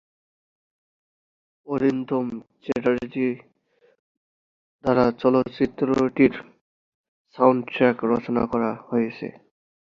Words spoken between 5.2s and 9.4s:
চলচ্চিত্রটির সাউন্ডট্র্যাক রচনা করা হয়েছে।